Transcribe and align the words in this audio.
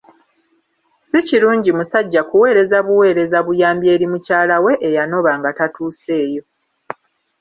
Si 1.01 1.21
kirungi 1.27 1.71
musajja 1.77 2.21
kuweereza 2.29 2.77
buweereza 2.87 3.37
buyambi 3.45 3.85
eri 3.93 4.05
mukyala 4.11 4.55
we 4.63 4.73
eyanoba 4.87 5.31
nga 5.39 5.49
tatuuseeyo 5.57 6.43